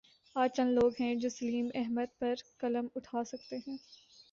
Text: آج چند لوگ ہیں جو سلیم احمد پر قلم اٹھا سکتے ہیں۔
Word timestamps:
آج 0.35 0.49
چند 0.55 0.73
لوگ 0.73 0.91
ہیں 0.99 1.13
جو 1.15 1.29
سلیم 1.29 1.67
احمد 1.75 2.19
پر 2.19 2.33
قلم 2.57 2.87
اٹھا 2.95 3.23
سکتے 3.23 3.57
ہیں۔ 3.67 3.77